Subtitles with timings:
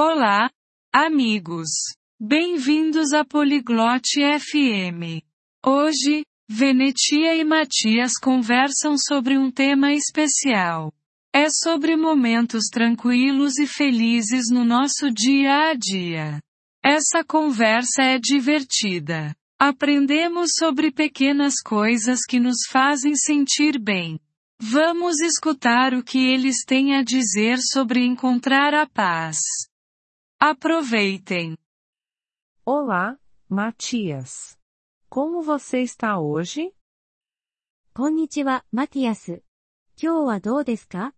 [0.00, 0.48] Olá,
[0.94, 1.66] amigos.
[2.20, 5.26] Bem-vindos a Poliglote FM.
[5.66, 10.92] Hoje, Venetia e Matias conversam sobre um tema especial.
[11.34, 16.38] É sobre momentos tranquilos e felizes no nosso dia a dia.
[16.80, 19.34] Essa conversa é divertida.
[19.58, 24.16] Aprendemos sobre pequenas coisas que nos fazem sentir bem.
[24.62, 29.38] Vamos escutar o que eles têm a dizer sobre encontrar a paz.
[30.39, 31.57] Aproveitem!
[32.65, 33.17] Olá,
[33.49, 34.57] Matias.
[35.09, 36.73] Como você está hoje?
[37.93, 39.43] こんにちは、マティアス。
[40.01, 41.13] 今日はどうですか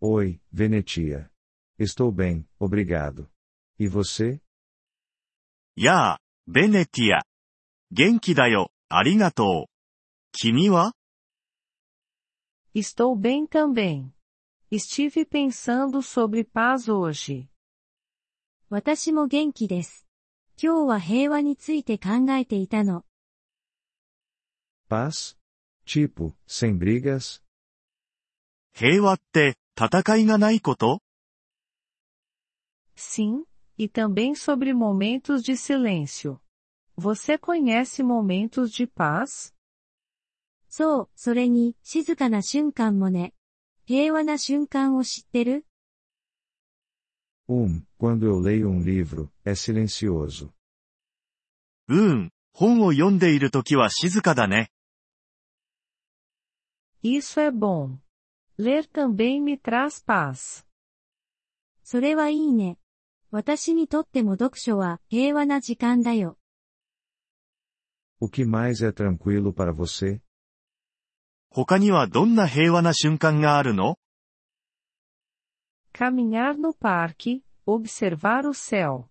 [0.00, 1.30] Oi, Venetia.
[1.78, 3.28] Estou bem, obrigado.
[3.78, 4.40] E você?
[5.76, 7.22] やあ、ベネティア。
[7.92, 9.70] 元気だよ、ありがとう。
[10.32, 10.92] 君は
[12.74, 14.11] Estou bem também.
[14.72, 17.48] Estive pensando sobre paz hoje.
[18.70, 20.06] 私も元気です。
[20.62, 23.04] 今日は平和について考えていたの。
[24.90, 25.38] Paz?
[25.86, 27.42] Tipo, sem brigas?
[28.74, 31.00] 平和って、戦いがないこと
[32.94, 33.44] Sim,
[33.78, 36.38] e também sobre momentos de silêncio.
[36.96, 39.54] Você conhece momentos de paz?
[40.68, 43.32] そう、それに、静かな瞬間もね。
[43.85, 45.65] 平和な瞬間を知ってる
[47.49, 50.53] Um, quando eu leio um livro, é silencioso.
[51.89, 54.71] うーん、本を読んでいるときは静かだね。
[57.03, 57.97] Isso é bom.
[58.57, 60.65] Ler também me traz paz.
[61.83, 62.77] それはいいね。
[63.29, 66.37] 私にとっても読書は平和な時間だよ。
[68.21, 70.21] O que mais é tranquilo para você?
[71.55, 73.99] 他にはどんな平和な瞬間があるの
[75.93, 79.05] Caminhar no parque, observar o céu.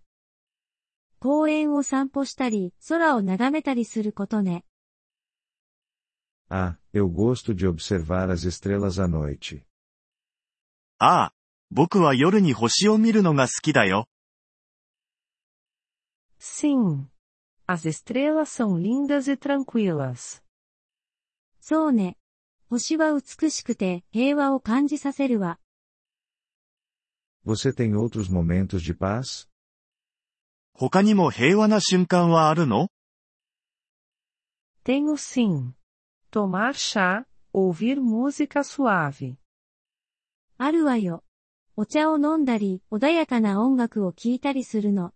[1.20, 4.64] 公園を散歩したり、空を眺めたりすることね。
[6.50, 9.62] Ah, eu gosto de observar as estrelas à noite.
[10.98, 11.32] ああ、
[11.70, 14.08] 僕は夜に星を見るのが好きだよ。
[16.40, 17.06] Sim.
[17.68, 20.42] As estrelas são lindas e tranquilas.
[21.60, 22.16] そうね。
[22.72, 25.58] 星は美しくて平和を感じさせるわ。
[27.44, 29.46] Você tem outros momentos de paz?
[30.72, 32.88] 他にも平和な瞬間はあるの
[34.84, 35.74] Tenho sim.
[36.30, 39.36] Tomar chá, ouvir música suave.
[40.56, 41.24] あるわよ。
[41.76, 45.12] お茶を飲んだり、穏やかな音楽を聴いたりするの。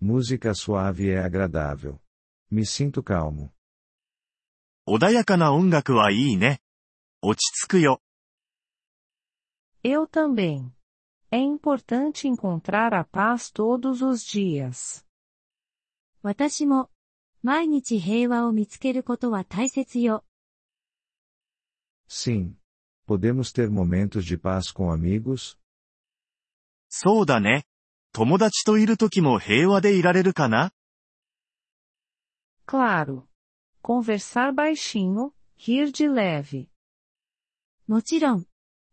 [0.00, 1.98] Música suave é agradável.
[2.52, 3.53] Me sinto calmo.
[4.86, 6.60] 穏やかな音楽はいいね。
[7.22, 8.02] 落ち着くよ。
[9.82, 10.70] Eu também.
[11.30, 15.04] É importante encontrar a paz todos os dias.
[16.22, 16.90] 私も、
[17.42, 20.24] 毎日平和を見つけることは大切よ。
[22.08, 22.54] Sim.
[23.06, 25.58] Podemos ter momentos de paz com amigos?
[26.88, 27.66] そうだね。
[28.12, 30.72] 友達といるときも平和でいられるかな
[32.66, 33.24] Claro.
[33.83, 36.67] Conversar baixinho, rir de leve.
[37.87, 38.45] もちろん。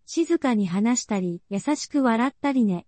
[0.06, 2.86] 静かに話したり、優しく笑ったりね。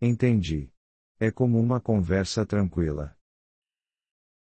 [0.00, 0.70] Entendi.
[1.18, 3.14] É como uma conversa tranquila.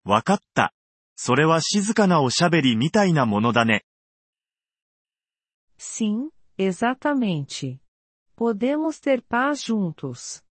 [0.03, 0.73] わかった。
[1.15, 3.85] それは静かなおしゃべりみたいなものだね。
[5.77, 7.79] Sim, exatamente.
[8.37, 10.43] Podemos ter paz juntos.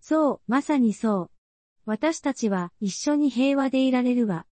[0.00, 1.30] そう、まさにそう。
[1.88, 4.46] 私たちは一緒に平和でいられるわ。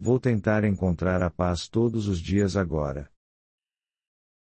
[0.00, 3.10] Vou tentar encontrar a paz todos os dias agora.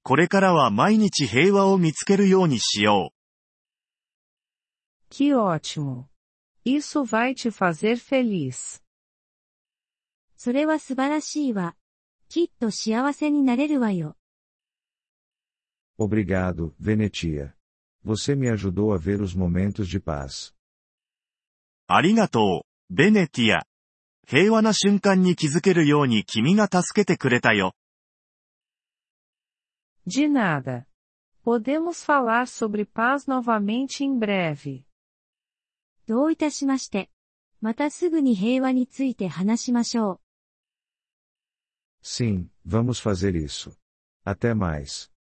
[0.03, 3.12] これからは毎日平和を見つけるようにしよ
[5.10, 6.08] Que ótimo!
[6.64, 8.82] Isso vai te fazer feliz.
[10.36, 11.76] それは素晴らしいわ。
[12.28, 14.16] きっと幸せになれるわよ。
[15.98, 17.55] Obrigado, Venetia.
[18.05, 20.55] Você me ajudou a ver os momentos de paz.
[21.89, 21.93] う。
[21.93, 23.65] ありがとう、ベネティア。
[24.27, 27.73] 平和な瞬間に気づけるように君が助けてくれたよ。
[30.07, 30.85] De nada.
[31.43, 34.83] Podemos falar sobre paz novamente em breve.
[36.07, 37.09] どういたしまして。
[37.61, 40.19] またすぐに平和について話しましょう。
[42.03, 43.75] Sim, vamos fazer isso.
[44.23, 45.11] Até mais.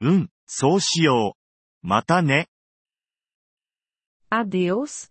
[0.00, 1.86] うん、そうしよう。
[1.86, 2.48] またね。
[4.30, 5.10] Adeus,